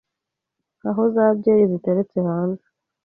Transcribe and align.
aho 0.89 1.01
za 1.15 1.25
byeri 1.37 1.63
ziteretse 1.71 2.17
hanze 2.27 2.65